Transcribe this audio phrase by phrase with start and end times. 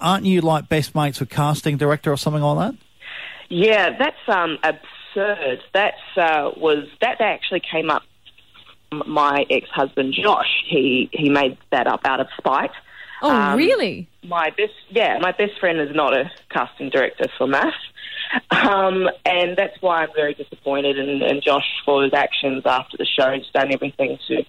[0.00, 2.78] aren't you like best mates with casting director or something like that?
[3.48, 5.60] Yeah, that's um, absurd.
[5.72, 8.02] That's uh, was that actually came up.
[8.90, 12.70] My ex-husband Josh, he he made that up out of spite.
[13.20, 14.06] Oh, Um, really?
[14.22, 17.72] My best, yeah, my best friend is not a casting director for MAFS,
[18.50, 23.06] um, and that's why I'm very disappointed in, in Josh for his actions after the
[23.06, 23.32] show.
[23.32, 24.44] He's done everything to,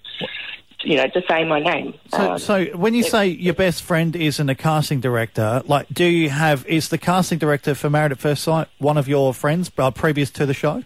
[0.82, 1.94] you know, to say my name.
[2.08, 6.04] So, Um, so when you say your best friend isn't a casting director, like, do
[6.04, 9.70] you have is the casting director for Married at First Sight one of your friends
[9.78, 10.82] uh, previous to the show?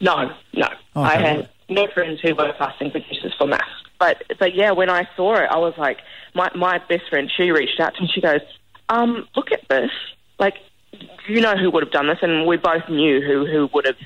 [0.00, 0.68] No, no.
[0.96, 3.60] I had no friends who were casting producers for MAFS.
[3.98, 5.98] But but yeah, when I saw it, I was like,
[6.34, 8.10] my my best friend, she reached out to me.
[8.12, 8.40] She goes,
[8.88, 9.90] um, look at this.
[10.38, 10.54] Like,
[11.28, 13.96] you know who would have done this, and we both knew who who would have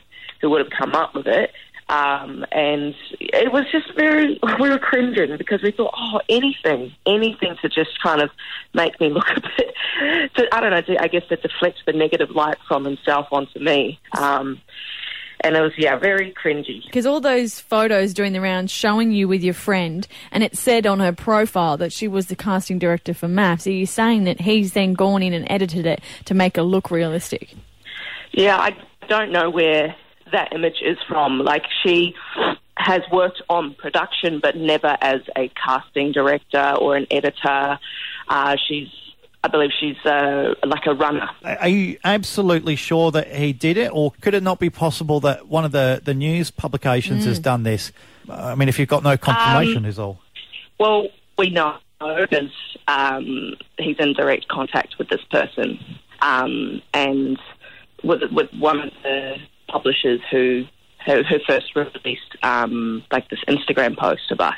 [0.40, 1.52] who would have come up with it.
[1.88, 7.56] Um, and it was just very, we were cringing because we thought, oh, anything, anything
[7.62, 8.30] to just kind of
[8.74, 11.92] make me look a bit, to, I don't know, to, I guess to deflect the
[11.92, 13.98] negative light from himself onto me.
[14.16, 14.60] Um,
[15.40, 16.84] and it was, yeah, very cringy.
[16.84, 20.84] Because all those photos doing the round showing you with your friend, and it said
[20.84, 23.68] on her profile that she was the casting director for MAFS.
[23.68, 26.90] Are you saying that he's then gone in and edited it to make it look
[26.90, 27.54] realistic?
[28.32, 28.76] Yeah, I
[29.08, 29.94] don't know where
[30.32, 31.38] that image is from.
[31.40, 32.14] Like, she
[32.76, 37.78] has worked on production, but never as a casting director or an editor.
[38.28, 38.88] Uh, she's,
[39.42, 41.28] I believe she's uh, like a runner.
[41.44, 45.48] Are you absolutely sure that he did it, or could it not be possible that
[45.48, 47.92] one of the, the news publications has done this?
[48.30, 50.20] I mean, if you've got no confirmation, is all.
[50.78, 52.50] Well, we know because
[52.86, 55.78] um, he's in direct contact with this person,
[56.20, 57.38] um, and
[58.04, 59.36] with with one of the
[59.68, 60.64] publishers who
[61.06, 64.56] who, who first released um, like this Instagram post of us.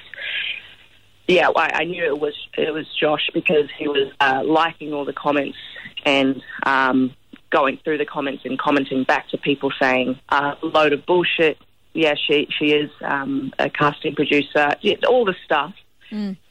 [1.29, 5.05] Yeah, I, I knew it was it was Josh because he was uh, liking all
[5.05, 5.59] the comments
[6.05, 7.15] and um,
[7.51, 11.59] going through the comments and commenting back to people saying uh, load of bullshit.
[11.93, 14.75] Yeah, she she is um, a casting producer.
[14.81, 15.75] Yeah, all the stuff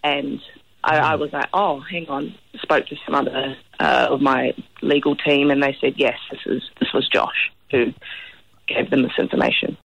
[0.03, 0.39] and
[0.83, 2.33] I, I was like, oh, hang on.
[2.61, 6.63] Spoke to some other uh, of my legal team, and they said yes, this is
[6.79, 7.93] this was Josh who
[8.69, 9.77] gave them this information.